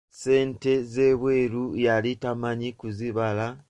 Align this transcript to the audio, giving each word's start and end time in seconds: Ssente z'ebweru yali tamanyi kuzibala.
Ssente 0.13 0.71
z'ebweru 0.91 1.65
yali 1.85 2.11
tamanyi 2.23 2.69
kuzibala. 2.79 3.45